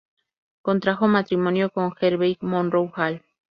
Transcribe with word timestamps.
Contrajo 0.63 1.07
matrimonio 1.07 1.69
con 1.69 1.93
Harvey 2.01 2.35
Monroe 2.41 2.91
Hall. 2.95 3.21